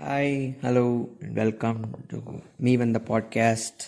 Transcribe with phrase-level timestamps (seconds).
[0.00, 2.20] Hi hello welcome to
[2.56, 3.82] me வந்த podcast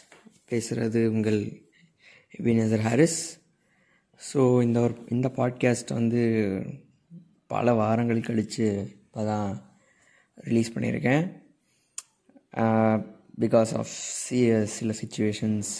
[0.50, 1.62] பேசுகிறது உங்கள்
[2.38, 3.40] வினேசர் ஹாரிஸ்.
[4.34, 6.22] ஸோ இந்த ஒரு இந்த பாட்காஸ்ட் வந்து
[7.46, 9.74] பல வாரங்கள் கழித்து இப்போ தான்
[10.34, 11.32] ரிலீஸ் பண்ணியிருக்கேன்
[13.40, 15.72] பிகாஸ் ஆஃப் சி சில சுச்சுவேஷன்ஸ்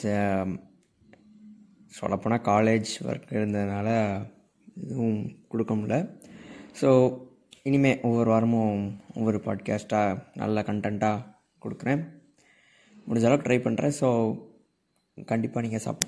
[1.86, 4.20] சொல்லப்போனால் காலேஜ் ஒர்க் இருந்ததுனால
[4.82, 6.16] எதுவும் கொடுக்க முடில
[6.80, 7.18] ஸோ
[7.62, 11.24] இனிமேல் ஒவ்வொரு வாரமும் ஒவ்வொரு பாட்காஸ்ட்டாக நல்ல கண்டென்ட்டாக
[11.62, 12.08] கொடுக்குறேன்.
[13.06, 14.38] முடிஞ்ச அளவுக்கு ட்ரை பண்ணுறேன் ஸோ
[15.24, 16.04] கண்டிப்பாக நீங்கள் சப்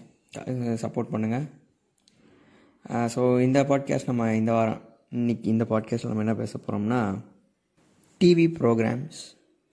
[0.56, 1.46] சப்போர்ட் பண்ணுங்கள்
[2.88, 7.18] ஸோ இந்த பாட்காஸ்ட் நம்ம இந்த வாரம் இன்னைக்கு இந்த பாட்காஸ்ட்டில் நம்ம என்ன பேச போகிறோம்னா
[8.20, 9.20] TV programs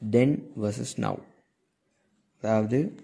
[0.10, 1.20] then versus now
[2.42, 3.02] அதாவது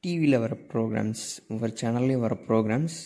[0.00, 2.98] டிவியில் வர ப்ரோக்ராம்ஸ் ஒவ்வொரு சேனல்லையும் வர ப்ரோக்ராம்ஸ்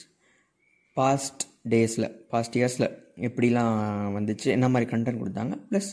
[0.95, 3.77] பாஸ்ட் டேஸில் பாஸ்ட் இயர்ஸில் எப்படிலாம்
[4.15, 5.91] வந்துச்சு என்ன மாதிரி கண்டென்ட் கொடுத்தாங்க ப்ளஸ்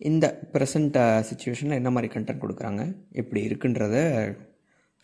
[0.00, 0.96] இந்த ப்ரெசண்ட்
[1.28, 3.98] சுச்சுவேஷனில் என்ன மாதிரி கண்டென்ட் கொடுக்குறாங்க எப்படி இருக்குன்றத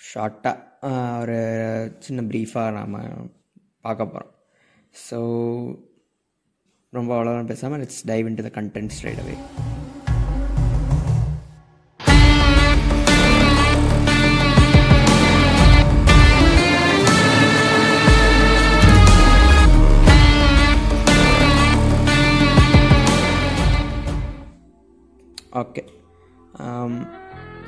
[0.00, 1.38] ஷார்ட்டாக ஒரு
[1.98, 2.98] சின்ன ப்ரீஃபாக நாம்
[3.80, 4.32] பார்க்க போகிறோம்
[5.08, 5.18] ஸோ
[6.92, 9.36] ரொம்ப அவ்வளோவா பேசாமல் it's dive into the content straight away
[25.60, 25.82] okay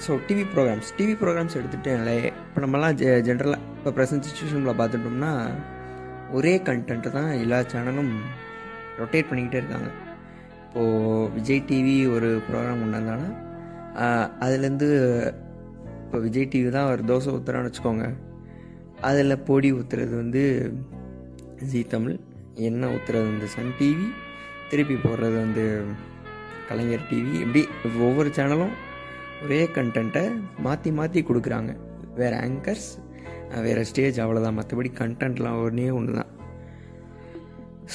[0.05, 5.33] so TV programs TV programs எடுத்துகிட்டே இப்போ நம்மலாம் ஜெ ஜென்ரலாக இப்போ ப்ரெசன்ட் சுச்சுவேஷனில் பார்த்துட்டோம்னா
[6.37, 8.13] ஒரே கண்டென்ட்டு தான் எல்லா சேனலும்
[9.01, 9.89] ரொட்டேட் பண்ணிக்கிட்டே இருக்காங்க.
[10.65, 13.31] இப்போது விஜய் டிவி ஒரு ப்ரோக்ராம் கொண்டு வந்தாங்கன்னா
[14.45, 14.89] அதுலேருந்து
[16.05, 18.07] இப்போ விஜய் டிவி தான் ஒரு தோசை ஊற்றுறான்னு வச்சுக்கோங்க.
[19.09, 20.43] அதில் பொடி ஊற்றுறது வந்து
[21.71, 22.17] ஜி தமிழ்
[22.69, 24.07] எண்ணெய் ஊற்றுறது வந்து சன் டிவி
[24.71, 25.65] திருப்பி போடுறது வந்து
[26.71, 27.63] கலைஞர் டிவி இப்படி
[28.09, 28.75] ஒவ்வொரு சேனலும்
[29.45, 30.25] ஒரே கண்டென்ட்டை
[30.67, 31.71] மாற்றி மாற்றி கொடுக்குறாங்க.
[32.21, 32.89] வேறு ஆங்கர்ஸ்
[33.67, 36.33] வேறு ஸ்டேஜ் அவ்வளோதான் மற்றபடி கண்டென்ட்லாம் ஒன்றே ஒன்று தான்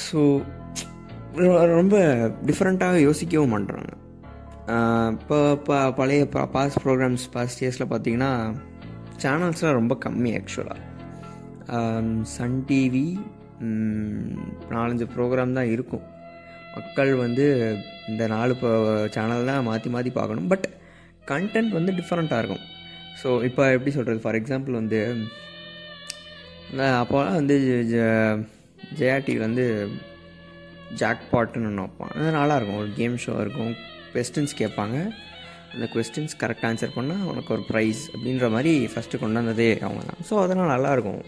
[0.04, 0.20] ஸோ
[1.80, 1.96] ரொம்ப
[2.50, 3.92] டிஃப்ரெண்ட்டாக யோசிக்கவும் பண்ணுறாங்க
[5.14, 8.32] இப்போ இப்போ பழைய பாஸ்ட் ப்ரோக்ராம்ஸ் பாஸ்ட் இயர்ஸில் பார்த்தீங்கன்னா
[9.24, 10.82] சேனல்ஸ்லாம் ரொம்ப கம்மி ஆக்சுவலாக
[12.36, 13.08] சன் டிவி
[14.74, 16.06] நாலஞ்சு ப்ரோக்ராம் தான் இருக்கும்.
[16.76, 17.46] மக்கள் வந்து
[18.12, 18.54] இந்த நாலு
[19.16, 20.48] சேனல் தான் மாற்றி மாற்றி பார்க்கணும்.
[20.54, 20.66] பட்
[21.32, 22.64] கண்டென்ட் வந்து டிஃப்ரெண்ட்டாக இருக்கும்.
[23.22, 25.00] ஸோ இப்போ எப்படி சொல்கிறது ஃபார் எக்ஸாம்பிள் வந்து
[27.02, 27.56] அப்போலாம் வந்து
[29.00, 29.66] ஜெயா டிவி வந்து
[31.02, 32.12] ஜாக் பாட்டுன்னு ஒன்று வைப்பான்.
[32.18, 33.72] அது நல்லாயிருக்கும் ஒரு கேம் ஷோ இருக்கும்.
[34.14, 34.98] கொஸ்டின்ஸ் கேட்பாங்க.
[35.74, 40.22] அந்த கொஸ்டின்ஸ் கரெக்ட் ஆன்சர் பண்ணால் உனக்கு ஒரு ப்ரைஸ் அப்படின்ற மாதிரி ஃபஸ்ட்டு கொண்டு வந்ததே அவங்க தான்.
[40.30, 41.22] ஸோ அதெல்லாம் நல்லாயிருக்கும்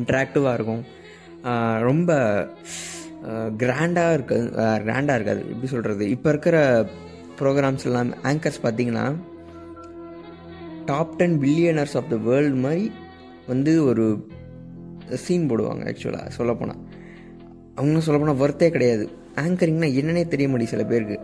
[0.00, 0.84] இன்ட்ராக்டிவாக இருக்கும்.
[1.88, 2.10] ரொம்ப
[3.62, 4.46] கிராண்டாக இருக்காது
[4.86, 5.42] கிராண்டாக இருக்காது.
[5.52, 6.56] எப்படி சொல்கிறது இப்போ இருக்கிற
[7.40, 9.06] ப்ரோக்ராம்ஸ் எல்லாம் ஆங்கர்ஸ் பார்த்தீங்கன்னா
[10.90, 12.84] top ten billionaires of the world மாதிரி
[13.50, 14.04] வந்து ஒரு
[15.24, 16.80] சீன் போடுவாங்க ஆக்சுவலாக சொல்லப்போனால்
[17.76, 19.04] அவங்க சொல்லப்போனால் ஒர்த்தே கிடையாது.
[19.42, 21.18] ஆங்கரிங்னா என்னன்னே தெரிய முடியும் சில பேருக்கு.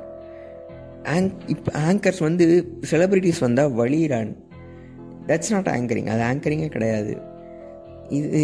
[1.15, 2.47] ஆங்க் இப்போ ஆங்கர்ஸ் வந்து
[2.91, 4.31] செலிப்ரிட்டிஸ் வந்தால் வழியிறான்
[5.29, 7.13] தட்ஸ் நாட் ஆங்கரிங் அது ஆங்கரிங்கே கிடையாது.
[8.19, 8.41] இது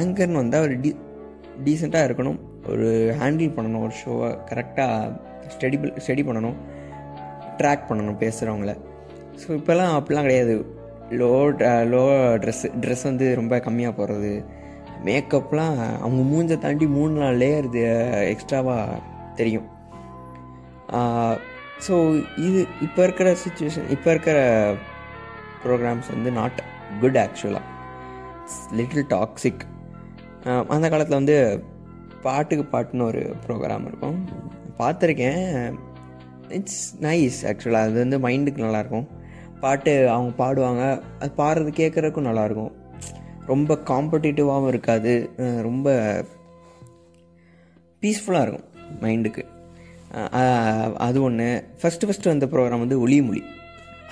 [0.00, 0.90] ஆங்கர்னு வந்தால் ஒரு டி
[1.64, 2.38] டீசெண்டாக இருக்கணும்.
[2.72, 2.88] ஒரு
[3.20, 5.12] ஹேண்டில் பண்ணணும் ஒரு ஷோவை கரெக்டாக
[5.54, 6.56] ஸ்டடி ஸ்டடி பண்ணணும்.
[7.60, 8.72] ட்ராக் பண்ணணும் பேசுகிறவங்கள
[9.42, 10.54] ஸோ இப்போல்லாம் அப்படிலாம் கிடையாது.
[11.20, 11.32] லோ
[11.92, 12.04] லோ
[12.42, 14.32] ட்ரெஸ் ட்ரெஸ் வந்து ரொம்ப கம்மியாக போடுறது
[15.06, 17.68] மேக்கப்லாம் அவங்க மூஞ்சை தாண்டி மூணு நாள் லேயர்
[18.32, 19.00] எக்ஸ்ட்ராவாக
[19.40, 19.66] தெரியும்.
[21.86, 21.94] ஸோ
[22.46, 24.38] இது இப்போ இருக்கிற சுச்சுவேஷன் இப்போ இருக்கிற
[25.64, 26.60] ப்ரோக்ராம்ஸ் வந்து நாட்
[27.02, 27.64] குட் ஆக்சுவலாக
[28.78, 29.64] லிட்டில் டாக்ஸிக்
[30.44, 31.36] அந்த காலத்தில் வந்து
[32.24, 34.18] பாட்டுக்கு பாட்டுன்னு ஒரு ப்ரோக்ராம் இருக்கும்.
[34.78, 35.44] பார்த்துருக்கேன்.
[36.58, 39.06] இட்ஸ் நைஸ் ஆக்சுவலாக அது வந்து மைண்டுக்கு நல்லாயிருக்கும்.
[39.62, 40.84] பாட்டு அவங்க பாடுவாங்க.
[41.20, 42.72] அது பாடுறது கேட்குறதுக்கும் நல்லாயிருக்கும்.
[43.52, 45.14] ரொம்ப காம்படிட்டிவாகவும் இருக்காது.
[45.68, 45.88] ரொம்ப
[48.02, 48.66] பீஸ்ஃபுல்லாக இருக்கும்
[49.04, 49.42] மைண்டுக்கு
[51.06, 51.46] அது ஒன்று
[51.80, 53.42] ஃபஸ்ட்டு ஃபஸ்ட்டு வந்த ப்ரோக்ராம் வந்து ஒளிமொழி.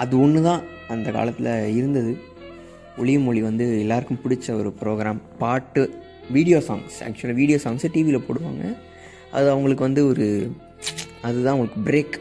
[0.03, 0.63] அது ஒன்று தான்
[0.95, 2.13] அந்த காலத்தில் இருந்தது.
[3.03, 5.83] ஒளிமொழி வந்து எல்லாருக்கும் பிடிச்ச ஒரு ப்ரோக்ராம் பாட்டு
[6.31, 8.65] வீடியோ சாங்ஸ் ஆக்சுவலாக வீடியோ சாங்ஸை டிவியில் போடுவாங்க.
[9.33, 10.53] அது அவங்களுக்கு வந்து ஒரு
[11.23, 12.17] அதுதான் அவங்களுக்கு பிரேக்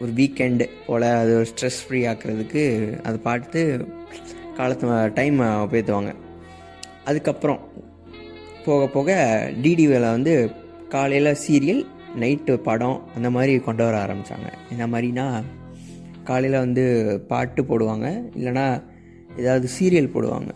[0.00, 2.62] ஒரு வீக்கெண்டு போல் அது ஒரு ஸ்ட்ரெஸ் ஃப்ரீ ஆக்கிறதுக்கு
[3.02, 3.86] அதை பார்த்து
[4.56, 5.38] காலத்து டைம்
[5.72, 6.12] பேத்துவாங்க
[7.04, 7.60] அதுக்கப்புறம்
[8.64, 9.10] போக போக
[9.62, 10.34] டிடிவியில் வந்து
[10.88, 11.82] காலையில் சீரியல்
[12.20, 15.42] நைட்டு படம் அந்த மாதிரி கொண்டு வர ஆரம்பித்தாங்க இந்த மாதிரினா
[16.24, 16.84] காலையில் வந்து
[17.28, 18.08] பாட்டு போடுவாங்க.
[18.38, 18.82] இல்லைனா
[19.36, 20.50] ஏதாவது சீரியல் போடுவாங்க.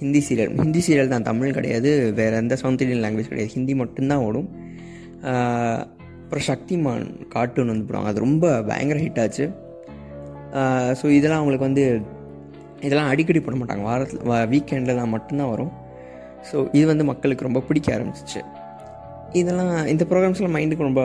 [0.00, 0.52] ஹிந்தி சீரியல்.
[0.62, 3.52] ஹிந்தி சீரியல் தான் தமிழ் கிடையாது வேறு எந்த சவுத் இண்டியன் லாங்குவேஜ் கிடையாது.
[3.56, 4.48] ஹிந்தி மட்டும்தான் ஓடும்.
[6.24, 7.04] அப்புறம் சக்திமான்
[7.34, 8.10] கார்ட்டூன் வந்து போடுவாங்க.
[8.12, 9.46] அது ரொம்ப பயங்கர ஹிட் ஆச்சு.
[11.00, 11.84] ஸோ இதெல்லாம் அவங்களுக்கு வந்து
[12.86, 13.84] இதெல்லாம் அடிக்கடி போட மாட்டாங்க.
[13.90, 14.20] வாரத்தில்
[14.52, 15.72] வீக்கெண்டில் தான் மட்டும்தான் வரும்.
[16.48, 18.40] ஸோ இது வந்து மக்களுக்கு ரொம்ப பிடிக்க ஆரம்பிச்சிச்சு.
[19.40, 21.02] இதெல்லாம் இந்த ப்ரோக்ராம்ஸ்லாம் மைண்டுக்கு ரொம்ப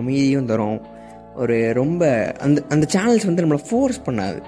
[0.00, 0.80] அமைதியும் தரும்.
[1.42, 2.02] ஒரு ரொம்ப
[2.46, 4.40] அந்த அந்த சேனல்ஸ் வந்து நம்மளை ஃபோர்ஸ் பண்ணாது.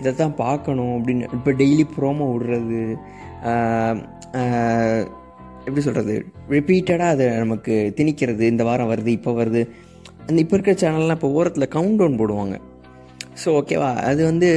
[0.00, 1.26] இதை தான் பார்க்கணும் அப்படின்னு.
[1.36, 2.82] இப்போ டெய்லி ப்ரோமோ விடுறது
[5.66, 6.14] எப்படி சொல்கிறது
[6.54, 9.62] ரிப்பீட்டடாக அதை நமக்கு திணிக்கிறது இந்த வாரம் வருது இப்போ வருது.
[10.26, 12.56] அந்த இப்போ இருக்கிற சேனல்லாம் இப்போ ஓரத்தில் கவுண்ட் டவுன் போடுவாங்க
[13.42, 14.48] ஸோ ஓகேவா அது வந்து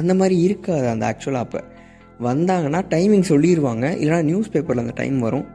[0.00, 1.60] அந்த மாதிரி இருக்காது அந்த ஆக்சுவலாக அப்போ.
[2.26, 5.46] வந்தாங்கன்னா டைமிங் சொல்லிடுவாங்க இல்லைனா நியூஸ் பேப்பரில் அந்த டைம் வரும்.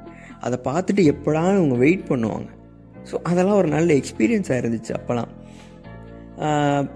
[0.46, 2.50] அதை பார்த்துட்டு எப்படா அவங்க வெயிட் பண்ணுவாங்க.
[3.10, 5.32] ஸோ அதெல்லாம் ஒரு நல்ல எக்ஸ்பீரியன்ஸாக இருந்துச்சு அப்போல்லாம்.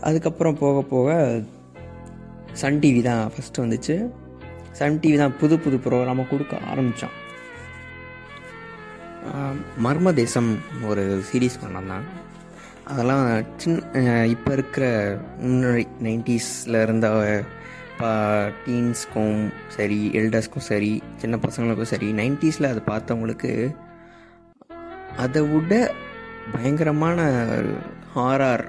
[0.08, 1.10] அதுக்கப்புறம் போக போக
[2.62, 3.96] சன் டிவி தான் ஃபஸ்ட்டு வந்துச்சு.
[4.72, 7.16] சன் டிவி தான் புது புது ப்ரோக்ராமாக கொடுக்க ஆரம்பித்தான்
[9.86, 10.50] மர்ம தேசம்
[10.86, 12.06] ஒரு சீரீஸ் கொண்டாந்தான்
[12.88, 14.86] அதெல்லாம் சின்ன இப்போ இருக்கிற
[15.42, 17.08] முன்னாடி நைன்டிஸில் இருந்த
[17.92, 18.10] இப்போ
[18.66, 23.52] டீன்ஸ்க்கும் சரி எல்டர்ஸ்க்கும் சரி சின்ன பசங்களுக்கும் சரி நைன்டிஸில் அதை பார்த்தவங்களுக்கு
[25.18, 25.74] அதை விட
[26.54, 27.20] பயங்கரமான
[27.58, 27.74] ஒரு
[28.16, 28.66] ஹாரர்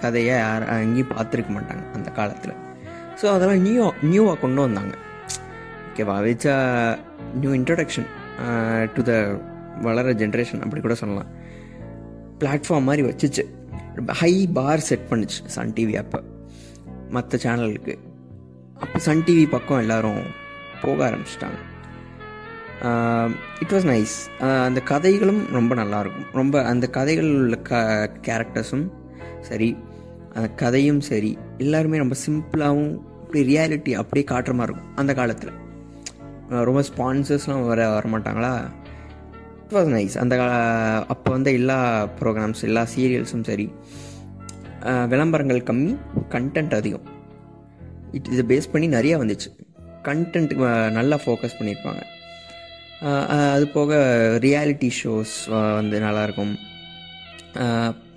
[0.00, 2.63] கதையை யார் எங்கேயும் பார்த்துருக்க மாட்டாங்க அந்த காலத்தில்.
[3.20, 4.94] ஸோ அதெல்லாம் நியூ நியூவாக கொண்டு வந்தாங்க.
[5.88, 6.46] ஓகேவா which
[7.42, 8.08] new introduction
[8.94, 9.12] to the
[9.86, 11.30] வளர ஜென்ரேஷன் அப்படி கூட சொல்லலாம்.
[12.40, 13.44] பிளாட்ஃபார்ம் மாதிரி வச்சுச்சு.
[14.20, 16.18] ஹை பார் செட் பண்ணுச்சு சன் டிவி அப்போ
[17.16, 17.94] மற்ற சேனலுக்கு
[18.84, 20.24] அப்போ சன் டிவி பக்கம் எல்லோரும்
[20.82, 21.60] போக ஆரம்பிச்சிட்டாங்க.
[23.62, 24.14] It um, was nice
[24.46, 27.80] uh, அந்த கதைகளும் ரொம்ப நல்லாயிருக்கும் ரொம்ப அந்த கதைகள் உள்ள க
[28.26, 28.86] கேரக்டர்ஸும்
[29.48, 29.68] சரி
[30.34, 35.50] அந்த கதையும் சரி எல்லாருமே ரொம்ப சிம்பிளாகவும் அப்படியே ரியாலிட்டி அப்படியே காட்டுற மாதிரி இருக்கும் அந்த காலத்தில்.
[36.48, 38.70] ரொம்ப ஸ்பான்சர்ஸ்லாம் வர வரமாட்டாங்களா
[39.64, 43.72] இட் வாஸ் நைஸ் அந்த கா- அப்போ வந்து எல்லா ப்ரோக்ராம்ஸ் எல்லா சீரியல்ஸும் சரி.
[45.08, 45.96] விளம்பரங்கள் கம்மி
[46.28, 47.02] கண்டென்ட் அதிகம்.
[48.12, 49.64] இட் இதை பேஸ் பண்ணி நிறையா வந்துச்சு.
[50.02, 52.02] கண்டென்ட் நல்லா ஃபோக்கஸ் பண்ணியிருப்பாங்க.
[53.52, 53.94] அது போக
[54.40, 56.56] ரியாலிட்டி ஷோஸ் வந்து நல்லாயிருக்கும்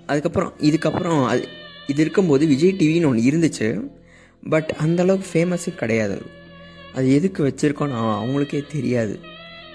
[0.06, 1.48] அதுக்கப்புறம் இதுக்கப்புறம் அது
[1.92, 3.68] இது இருக்கும்போது விஜய் டிவின்னு ஒன்று இருந்துச்சு
[4.52, 6.16] பட் அந்தளவுக்கு ஃபேமஸு கிடையாது.
[6.18, 6.36] அது
[6.98, 9.14] அது எதுக்கு வச்சுருக்கோன்னு அவங்களுக்கே தெரியாது.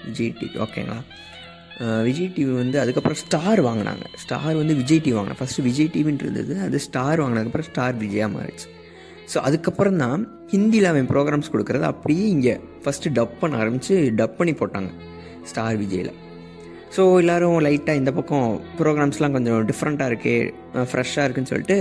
[0.06, 0.98] விஜய் டிவி ஓகேங்களா
[2.06, 4.04] விஜய் டிவி வந்து அதுக்கப்புறம் ஸ்டார் வாங்கினாங்க.
[4.22, 8.68] ஸ்டார் வந்து விஜய் டிவி வாங்கினா ஃபஸ்ட்டு விஜய் டிவின்னு இருந்தது அது ஸ்டார் வாங்கினதுக்கப்புறம் ஸ்டார் விஜயா மாறிச்சு
[9.32, 10.22] ஸோ அதுக்கப்புறம் தான்
[10.52, 14.90] ஹிந்தியில் அவன் ப்ரோக்ராம்ஸ் கொடுக்குறது அப்படியே இங்கே ஃபஸ்ட்டு டப் பண்ண ஆரம்பித்து டப் பண்ணி போட்டாங்க
[15.50, 16.12] ஸ்டார் விஜயில்.
[16.96, 18.48] ஸோ எல்லோரும் லைட்டாக இந்த பக்கம்
[18.80, 21.78] ப்ரோக்ராம்ஸ்லாம் கொஞ்சம் டிஃப்ரெண்ட்டாக இருக்குது ஃப்ரெஷ்ஷாக இருக்குன்னு சொல்லிட்டு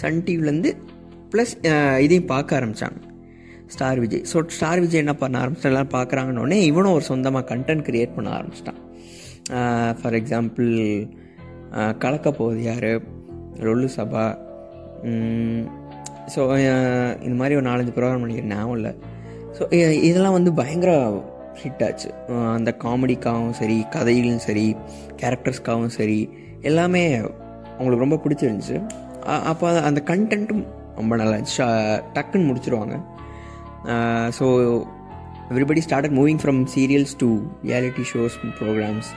[0.00, 0.70] சன் டிவிலேருந்து
[1.32, 1.54] ப்ளஸ்
[2.04, 3.00] இதையும் பார்க்க ஆரம்பித்தாங்க
[3.74, 8.16] Star Vijay so Star Vijay என்ன பண்ண ஆரம்பிச்சிட்டா எல்லாம் பார்க்குறாங்கன்னொடனே இவனும் ஒரு சொந்தமாக கண்டென்ட் க்ரியேட்
[8.16, 8.80] பண்ண ஆரம்பிச்சிட்டான்.
[10.00, 10.70] ஃபார் எக்ஸாம்பிள்
[12.02, 12.90] கலக்க போகுது யார்?
[13.66, 14.24] ரொல்லு சபா.
[16.34, 16.40] ஸோ
[17.26, 18.92] இந்த மாதிரி ஒரு நாலஞ்சு ப்ரோக்ராம் பண்ணிக்கிறேன் ஞாபகம் இல்லை.
[19.56, 19.62] ஸோ
[20.08, 20.92] இதெல்லாம் வந்து பயங்கர
[21.60, 22.10] ஹிட் ஆச்சு.
[22.56, 24.66] அந்த காமெடிக்காகவும் சரி கதையிலும் சரி
[25.22, 26.20] கேரக்டர்ஸ்க்காகவும் சரி
[26.70, 27.02] எல்லாமே
[27.76, 28.78] அவங்களுக்கு ரொம்ப பிடிச்சிருந்துச்சு.
[29.52, 30.64] அப்போ அந்த கண்டென்ட்டும்
[31.00, 31.66] ரொம்ப நல்லா இருந்துச்சு.
[32.16, 32.96] டக்குன்னு முடிச்சிருவாங்க.
[34.38, 34.46] So
[35.52, 37.28] everybody started moving from serials to
[37.68, 39.10] reality shows programs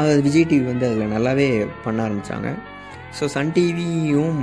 [0.00, 1.46] அது விஜய் டிவி வந்து அதில் நல்லாவே
[1.84, 2.48] பண்ண ஆரம்பித்தாங்க
[3.18, 4.42] ஸோ சன் டிவியும்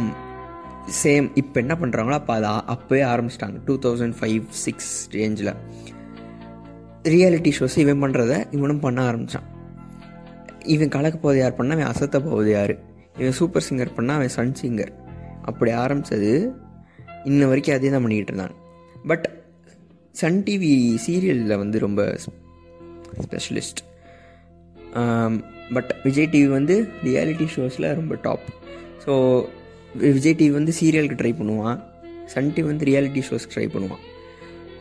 [1.02, 3.58] சேம் இப்போ என்ன பண்ணுறாங்களோ அப்போ அதை அப்போவே ஆரம்பிச்சிட்டாங்க.
[3.68, 5.52] டூ தௌசண்ட் ஃபைவ் சிக்ஸ் ரேஞ்சில்
[7.14, 9.48] ரியாலிட்டி ஷோஸ் இவன் பண்ணுறத இவனும் பண்ண ஆரம்பித்தான்
[10.74, 12.74] இவன் கலக்க போவது யார் பண்ணால் அவன் அசத்த போவது யார்?
[13.22, 14.92] இவன் சூப்பர் சிங்கர் பண்ணால் அவன் சன் சிங்கர்
[15.50, 16.32] அப்படி ஆரம்பித்தது
[17.30, 18.56] இன்ன வரைக்கும் அதே தான் பண்ணிக்கிட்டு இருந்தான்.
[19.12, 19.26] பட்
[20.22, 20.72] சன் டிவி
[21.06, 22.02] சீரியலில் வந்து ரொம்ப
[23.26, 23.82] ஸ்பெஷலிஸ்ட்
[25.76, 26.76] பட் விஜய் டிவி வந்து
[27.08, 28.46] ரியாலிட்டி ஷோஸில் ரொம்ப டாப்
[29.06, 29.14] ஸோ
[30.16, 31.80] விஜய் டிவி வந்து சீரியலுக்கு ட்ரை பண்ணுவான்.
[32.34, 34.04] சன் டிவி வந்து ரியாலிட்டி ஷோஸ்க்கு ட்ரை பண்ணுவான்.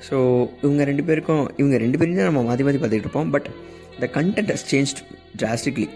[0.06, 0.16] ஸோ
[0.64, 3.30] இவங்க ரெண்டு பேருக்கும் இவங்க ரெண்டு பேரும் தான் நம்ம மாற்றி மாற்றி பார்த்துக்கிட்டு இருப்போம்.
[3.34, 3.48] But
[4.02, 4.92] the content has change
[5.40, 5.88] drastically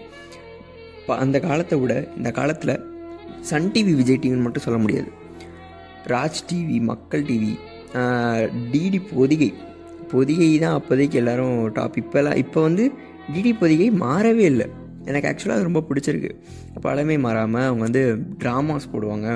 [0.99, 2.75] இப்போ அந்த காலத்தை விட இந்த காலத்தில்
[3.49, 5.09] சன் டிவி விஜய் டிவின்னு மட்டும் சொல்ல முடியாது.
[6.13, 7.53] Raj TV Makkal TV
[8.73, 9.49] DD Podhigai
[10.13, 12.83] Podhigai தான் அப்போதைக்கு எல்லோரும் டாப் இப்போலாம் இப்போ வந்து
[13.33, 14.67] டிடி பொதிகை மாறவே இல்லை.
[15.09, 16.31] எனக்கு ஆக்சுவலாக அது ரொம்ப பிடிச்சிருக்கு.
[16.85, 18.03] பழமை மாறாமல் அவங்க வந்து
[18.41, 19.27] ட்ராமாஸ் போடுவாங்க.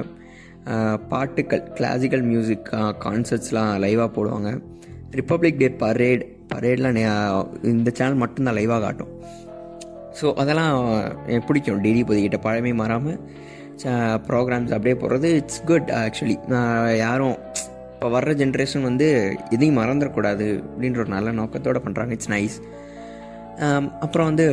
[1.12, 2.70] பாட்டுக்கள் கிளாசிக்கல் மியூசிக்
[3.06, 4.50] கான்சர்ட்ஸ்லாம் லைவாக போடுவாங்க.
[5.20, 6.98] ரிப்பப்ளிக் டே பரேட் பரேட்லாம்
[7.74, 9.12] இந்த சேனல் மட்டும்தான் லைவாக காட்டும்.
[10.20, 10.74] ஸோ அதெல்லாம்
[11.30, 11.82] எனக்கு பிடிக்கும்.
[11.86, 13.20] டிடி பொதிக்கிட்ட பழமை மாறாமல்
[14.30, 16.36] ப்ரோக்ராம்ஸ் அப்படியே போடுறது இட்ஸ் குட் ஆக்சுவலி
[17.04, 17.38] யாரும்
[17.94, 19.08] இப்போ வர்ற ஜென்ரேஷன் வந்து
[19.56, 22.58] எதையும் மறந்துடக்கூடாது அப்படின்ற ஒரு நல்ல நோக்கத்தோடு பண்ணுறாங்க இட்ஸ் நைஸ்
[24.06, 24.46] அப்புறம் வந்து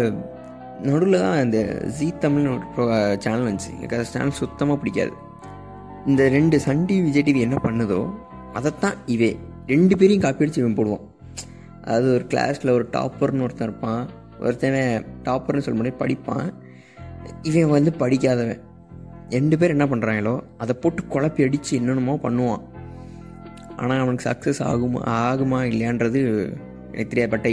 [0.88, 1.59] நடுவில் தான் இந்த
[1.97, 2.85] ஜீ தமிழ்னு ஒரு ப்ரோ
[3.25, 3.73] சேனல் வந்துச்சு.
[3.78, 5.12] எனக்கு அந்த சேனல் சுத்தமாக பிடிக்காது.
[6.11, 8.00] இந்த ரெண்டு சன் டிவி விஜய் டிவி என்ன பண்ணுதோ
[8.58, 9.30] அதைத்தான் இவே.
[9.73, 11.04] ரெண்டு பேரையும் காப்பி அடிச்சு இவன் போடுவான்.
[11.84, 14.02] அதாவது ஒரு கிளாஸில் ஒரு டாப்பர்னு ஒருத்தன் இருப்பான்.
[14.44, 16.46] ஒருத்தவன் டாப்பர்னு சொல்ல முடியாது படிப்பான்.
[17.49, 18.62] இவன் வந்து படிக்காதவன்.
[19.37, 22.62] ரெண்டு பேர் என்ன பண்ணுறாங்களோ அதை போட்டு குழப்பி அடித்து என்னென்னமோ பண்ணுவான்.
[23.80, 26.20] ஆனால் அவனுக்கு சக்ஸஸ் ஆகுமா ஆகுமா இல்லையான்றது
[26.92, 27.32] எனக்கு தெரியாது.
[27.34, 27.49] பட்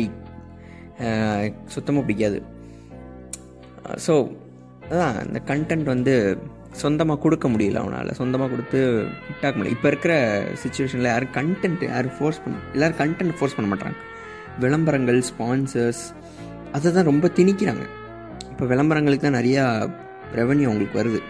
[1.75, 2.39] சுத்தமாக பிடிக்காது.
[4.05, 4.15] ஸோ
[4.89, 6.15] அதான் இந்த கண்டென்ட் வந்து
[6.81, 8.09] சொந்தமாக கொடுக்க முடியல அவனால்.
[8.19, 8.79] சொந்தமாக கொடுத்து
[9.29, 9.73] விட்டாக்க முடியல.
[9.75, 10.13] இப்போ இருக்கிற
[10.61, 13.97] சுச்சுவேஷனில் யாரும் கண்டென்ட் யாரும் ஃபோர்ஸ் பண்ண எல்லோரும் கண்டென்ட் ஃபோர்ஸ் பண்ண மாட்டாங்க
[14.63, 16.03] விளம்பரங்கள் ஸ்பான்சர்ஸ்
[16.77, 17.85] அதை தான் ரொம்ப திணிக்கிறாங்க.
[18.51, 19.63] இப்போ விளம்பரங்களுக்கு தான் நிறையா
[20.39, 21.21] ரெவன்யூ அவங்களுக்கு வருது.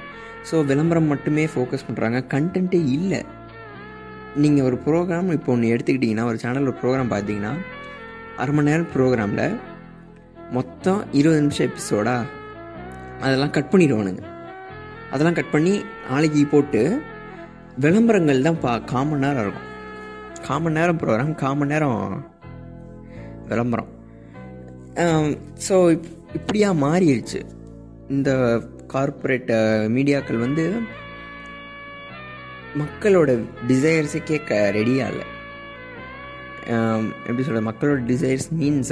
[0.50, 3.21] ஸோ விளம்பரம் மட்டுமே ஃபோக்கஸ் பண்ணுறாங்க கண்டென்ட்டே இல்லை.
[4.43, 7.53] நீங்கள் ஒரு ப்ரோக்ராம் இப்போ ஒன்று எடுத்துக்கிட்டிங்கன்னா ஒரு சேனல் ஒரு ப்ரோக்ராம் பார்த்தீங்கன்னா
[8.41, 9.45] அரை மணி நேரம் ப்ரோக்ராமில்
[10.57, 12.15] மொத்தம் இருபது நிமிஷம் எபிசோடா
[13.25, 14.24] அதெல்லாம் கட் பண்ணிடுவானுங்க.
[15.12, 15.74] அதெல்லாம் கட் பண்ணி
[16.10, 16.82] நாளைக்கு போட்டு
[17.84, 19.68] விளம்பரங்கள் தான் பா காமன் நேரம் இருக்கும்.
[20.48, 22.00] காமன் நேரம் ப்ரோக்ராம் காமன் நேரம்
[23.50, 23.91] விளம்பரம்.
[25.68, 25.75] ஸோ
[26.38, 27.41] இப்படியா மாறிடுச்சு.
[28.15, 28.32] இந்த
[28.94, 29.51] கார்ப்பரேட்
[29.98, 30.65] மீடியாக்கள் வந்து
[32.82, 33.30] மக்களோட
[33.70, 35.27] டிசையர்ஸை கேட்க ரெடியாக இல்லை.
[37.27, 38.91] எப்படி சொல்கிறது மக்களோட டிசைர்ஸ் மீன்ஸ்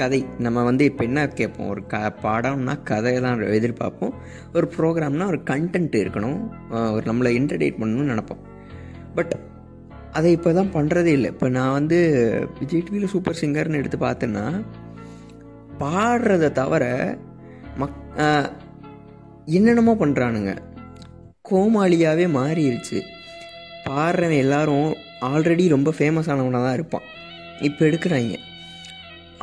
[0.00, 0.20] கதை.
[0.44, 1.68] நம்ம வந்து இப்போ என்ன கேட்போம்?
[1.72, 4.14] ஒரு க பாடம்னா கதையை தான் எதிர்பார்ப்போம்.
[4.56, 6.40] ஒரு ப்ரோக்ராம்னா ஒரு கண்டென்ட் இருக்கணும்.
[6.94, 8.42] ஒரு நம்மளை என்டர்டெயின் பண்ணணும்னு நினப்போம்.
[9.18, 9.34] பட்
[10.18, 11.28] அதை இப்போ தான் பண்ணுறதே இல்லை.
[11.34, 11.98] இப்போ நான் வந்து
[12.60, 14.46] விஜய் டிவியில் சூப்பர் சிங்கர்னு எடுத்து பார்த்தேன்னா
[15.82, 16.84] பாடுறதை தவிர
[17.80, 17.98] மக்
[19.58, 20.52] என்னென்னமோ பண்ணுறானுங்க
[21.48, 22.98] கோமாளியாகவே மாறிடுச்சு
[23.86, 24.90] பாடுறவன் எல்லாரும்
[25.30, 27.06] ஆல்ரெடி ரொம்ப ஃபேமஸ் ஆனவனாக தான் இருப்பான்.
[27.68, 28.34] இப்போ எடுக்கிறாங்க.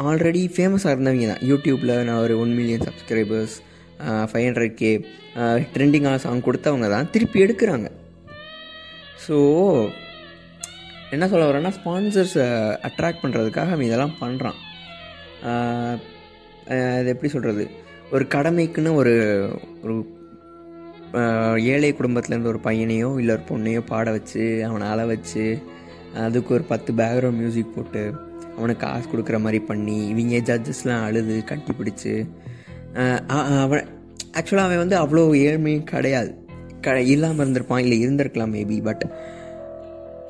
[0.07, 1.43] ஆல்ரெடி ஃபேமஸாக இருந்தவங்க தான்.
[1.51, 3.55] யூடியூப்பில் நான் ஒரு one million subscribers
[4.31, 4.91] five hundred K
[5.73, 7.87] ட்ரெண்டிங்கான சாங் கொடுத்தவங்க தான் திருப்பி எடுக்கிறாங்க.
[9.25, 9.35] ஸோ
[11.15, 12.45] என்ன சொல்ல வரேன்னா ஸ்பான்சர்ஸை
[12.87, 14.57] அட்ராக்ட் பண்ணுறதுக்காக அவன் இதெல்லாம் பண்ணுறான்
[16.95, 17.63] அது எப்படி சொல்கிறது
[18.15, 19.13] ஒரு கடமைக்குன்னு ஒரு
[19.83, 19.95] ஒரு
[21.73, 25.45] ஏழை குடும்பத்துலேருந்து ஒரு பையனையோ இல்லை ஒரு பொண்ணையோ பாட வச்சு அவனை அள வச்சு
[26.25, 28.03] அதுக்கு ஒரு பத்து பேக்ரவுண்ட் மியூசிக் போட்டு
[28.59, 32.13] அவனுக்கு காசு கொடுக்குற மாதிரி பண்ணி இவங்க ஜட்ஜஸ்லாம் அழுது கட்டி பிடிச்சி.
[33.63, 33.89] அவன்
[34.39, 36.31] ஆக்சுவலாக அவன் வந்து அவ்வளோ ஏழ்மையும் கிடையாது.
[36.85, 39.05] க இல்லாமல் இருந்திருப்பான் இல்லை இருந்திருக்கலாம் மேபி பட்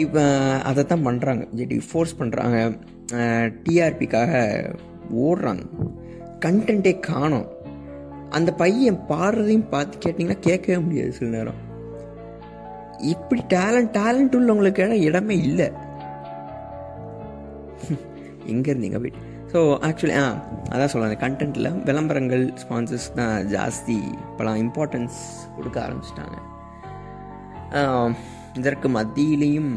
[0.04, 0.22] இப்போ
[0.70, 2.58] அதை தான் பண்ணுறாங்க ஜெடி ஃபோர்ஸ் பண்ணுறாங்க
[3.64, 4.32] டிஆர்பிக்காக
[5.26, 5.64] ஓடுறாங்க.
[6.46, 7.48] கண்டென்ட்டே காணும்.
[8.38, 11.60] அந்த பையன் பாடுறதையும் பார்த்து கேட்டிங்கன்னா கேட்கவே முடியாது சில நேரம்.
[13.14, 15.68] இப்படி டேலண்ட் டேலண்ட் உள்ளவங்களுக்கு இடமே இல்லை.
[18.54, 20.26] எங்கே இருந்தீங்க போயிட்டு ஸோ ஆக்சுவலி ஆ
[20.74, 25.20] அதான் சொல்லுவாங்க கண்டென்ட்டில் விளம்பரங்கள் ஸ்பான்சர்ஸ் தான் ஜாஸ்தி இப்போலாம் இம்பார்ட்டன்ஸ்
[25.56, 26.38] கொடுக்க ஆரம்பிச்சிட்டாங்க.
[28.60, 29.74] இதற்கு மத்தியிலையும்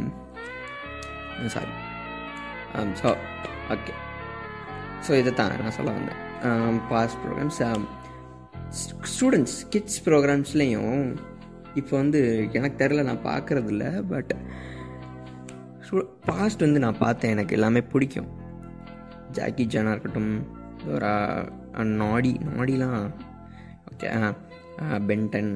[1.54, 1.72] சாரி
[3.00, 3.08] ஸோ
[3.74, 3.94] ஓகே
[5.06, 6.20] ஸோ இதை தான் நான் சொல்ல வந்தேன்.
[6.90, 7.60] பாஸ் ப்ரோக்ராம்ஸ்
[9.14, 11.00] ஸ்டூடெண்ட்ஸ் கிட்ஸ் ப்ரோக்ராம்ஸ்லேயும்
[11.80, 12.20] இப்போ வந்து
[12.58, 14.32] எனக்கு தெரில நான் பார்க்குறதில்ல பட்
[16.28, 18.30] பாஸ்ட் வந்து நான் பார்த்தேன் எனக்கு எல்லாமே பிடிக்கும்.
[19.38, 20.32] ஜாக்கி ஜானாக இருக்கட்டும்
[20.94, 21.10] ஒரு
[22.02, 23.00] நாடி நாடிலாம்
[23.90, 24.08] okay
[25.08, 25.50] Ben 10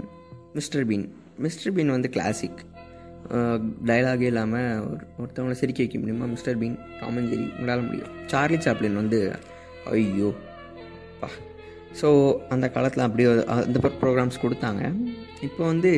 [0.56, 1.06] mister Bean.
[1.45, 2.61] Mister Bean வந்து கிளாசிக்
[3.88, 6.26] டைலாகே இல்லாமல் ஒரு ஒருத்தவங்களை சிரிக்க வைக்க முடியுமா?
[6.35, 8.12] மிஸ்டர் பீன் காமன் ஜெரி உங்களால் முடியும்.
[8.33, 9.18] சார்லி சாப்ளின் வந்து
[9.92, 10.28] ஐயோ
[11.21, 11.28] பா.
[12.00, 12.09] ஸோ
[12.54, 14.83] அந்த காலத்தில் அப்படியே அந்த ப்ரோக்ராம்ஸ் கொடுத்தாங்க.
[15.49, 15.92] இப்போ வந்து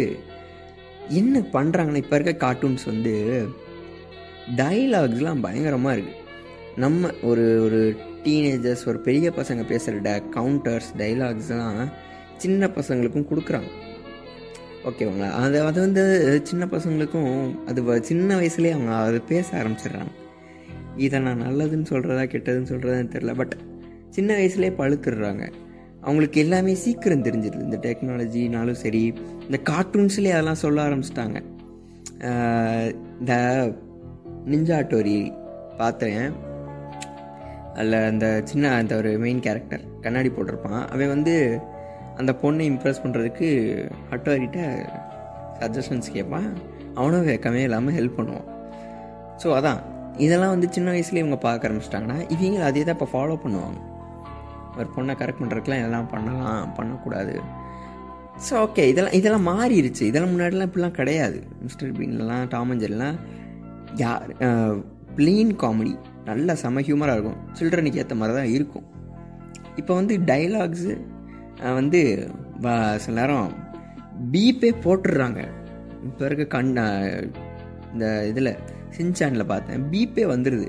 [1.21, 3.15] என்ன பண்ணுறாங்கன்னா இப்போ இருக்க கார்ட்டூன்ஸ் வந்து
[4.61, 6.25] டைலாக்ஸ்லாம் பயங்கரமாக இருக்குது
[6.79, 11.93] நம்ம ஒரு ஒரு டீனேஜர்ஸ் ஒரு பெரிய பசங்க பேசுகிற ட கவுண்டர்ஸ் டைலாக்ஸ்லாம்
[12.37, 13.71] சின்ன பசங்களுக்கும் கொடுக்குறாங்க.
[14.85, 16.03] ஓகேவாங்களா அது அது வந்து
[16.45, 20.13] சின்ன பசங்களுக்கும் அது சின்ன வயசுலேயே அவங்க அதை பேச ஆரம்பிச்சிடுறாங்க.
[20.97, 23.57] இதை நான் நல்லதுன்னு சொல்கிறதா கெட்டதுன்னு சொல்கிறதான்னு தெரில பட்
[24.11, 25.53] சின்ன வயசுலேயே பழுத்துடுறாங்க.
[26.01, 27.61] அவங்களுக்கு எல்லாமே சீக்கிரம் தெரிஞ்சிருது.
[27.61, 29.03] இந்த டெக்னாலஜினாலும் சரி
[29.41, 31.39] இந்த கார்ட்டூன்ஸ்லேயே அதெல்லாம் சொல்ல ஆரம்பிச்சிட்டாங்க.
[33.21, 33.35] இந்த
[34.47, 35.19] நிஞ்சாட்டோரி
[35.77, 36.47] பார்த்தேன்
[37.79, 40.81] அதில் அந்த சின்ன அந்த ஒரு மெயின் கேரக்டர் கண்ணாடி போட்டிருப்பான்.
[40.95, 41.35] அவன் வந்து
[42.21, 43.49] அந்த பொண்ணை இம்ப்ரெஸ் பண்ணுறதுக்கு
[44.15, 44.61] அட்டோரிட்ட
[45.61, 46.49] சஜஷன்ஸ் கேட்பான்
[46.99, 48.49] அவனும் வெக்கமே இல்லாமல் ஹெல்ப் பண்ணுவான்.
[49.43, 49.81] ஸோ அதான்.
[50.25, 53.79] இதெல்லாம் வந்து சின்ன வயசுலேயே இவங்க பார்க்க ஆரம்பிச்சிட்டாங்கன்னா இவங்க அதே தான் இப்போ ஃபாலோ பண்ணுவாங்க.
[54.79, 57.35] ஒரு பொண்ணை கரெக்ட் பண்ணுறதுக்குலாம் இதெல்லாம் பண்ணலாம் பண்ணக்கூடாது.
[58.47, 61.39] ஸோ ஓகே இதெல்லாம் இதெல்லாம் மாறிடுச்சு இதெல்லாம் முன்னாடிலாம் இப்படிலாம் கிடையாது.
[61.67, 63.17] மிஸ்டர் பீன்லாம் டாமஞ்சர்லாம்
[64.03, 64.27] யார்
[65.19, 65.95] ப்ளீன் காமெடி
[66.29, 67.37] நல்ல செம ஹியூமராக இருக்கும்.
[67.59, 68.85] சில்ட்ரனுக்கு ஏற்ற மாதிரி தான் இருக்கும்.
[69.77, 71.01] இப்போ வந்து டைலாக்ஸு
[71.75, 72.31] வந்து
[72.63, 73.53] வ- சில நேரம்
[74.33, 75.45] பீப்பே போட்டுடுறாங்க.
[76.05, 76.67] இப்போ இருக்க கண்
[77.93, 78.57] இந்த இதில்
[78.97, 79.85] சின்சானில் பார்த்தேன்.
[79.91, 80.69] பீப்பே வந்துடுது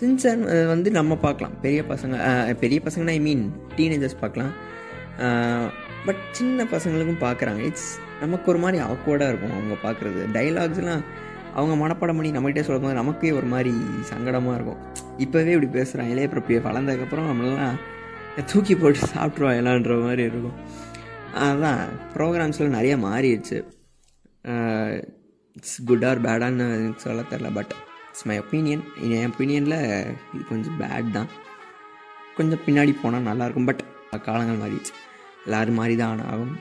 [0.00, 1.60] சின்சான் வந்து நம்ம பார்க்கலாம்.
[1.60, 4.52] பெரிய பசங்க பெரிய பசங்கன்னா ஐ மீன் டீனேஜர்ஸ் பார்க்கலாம்.
[6.06, 7.56] பட் சின்ன பசங்களுக்கும் பார்க்குறாங்க.
[7.56, 10.36] இட்ஸ் நமக்கு ஒரு மாதிரி ஆக்வர்டாக இருக்கும் அவங்க பார்க்குறது.
[10.36, 11.04] டைலாக்ஸ்லாம்
[11.58, 13.72] அவங்க மனப்பாடம் பண்ணி நம்மகிட்டே சொல்லும்போது நமக்கே ஒரு மாதிரி
[14.10, 14.80] சங்கடமாக இருக்கும்.
[15.24, 17.76] இப்போவே இப்படி பேசுகிறான் இளைய பிரப்பியை வளர்ந்ததுக்கப்புறம் நம்மளெல்லாம்
[18.52, 20.56] தூக்கி போட்டு சாப்பிட்ருவாங்களான்ற மாதிரி இருக்கும்.
[21.44, 21.80] அதுதான்
[22.14, 23.58] ப்ரோக்ராம்ஸ்லாம் நிறைய மாறிடுச்சு.
[25.58, 27.72] இட்ஸ் குட் ஆர் பேடான்னு எனக்கு சொல்ல தெரில பட்
[28.08, 28.84] இட்ஸ் மை ஒப்பீனியன்
[29.18, 29.78] என் ஒப்பீனியனில்
[30.34, 31.30] இது கொஞ்சம் பேட் தான்.
[32.38, 33.82] கொஞ்சம் பின்னாடி போனால் நல்லாயிருக்கும் பட்
[34.28, 34.92] காலங்கள் மாறிடுச்சு.
[35.46, 36.52] எல்லோரும் மாறி தான் ஆகும்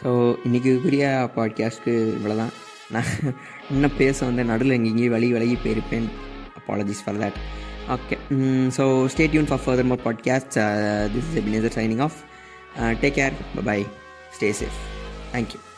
[0.00, 0.08] ஸோ
[0.46, 2.54] இன்றைக்கி இன்றைக்கிக்குரிய பாட்காஸ்ட்டு இவ்வளோ தான்
[2.94, 3.10] நான்
[3.70, 6.08] இன்னும் பேச வந்து நடுவில் எங்கேயும் விலகி விலகி போயிருப்பேன்
[6.60, 7.38] apologies for that
[7.90, 8.16] okay
[8.76, 10.56] so stay tuned for further more podcast
[11.14, 12.18] this is Ebenezer signing off
[13.00, 13.80] take care bye
[14.36, 14.80] stay safe
[15.32, 15.75] thank you